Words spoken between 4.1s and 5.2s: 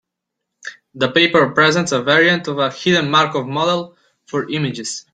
for images.